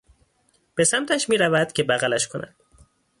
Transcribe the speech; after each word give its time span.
به 0.75 0.83
سمتش 0.83 1.29
میرود 1.29 1.73
که 1.73 1.83
بغلش 1.83 2.27
کند 2.27 2.55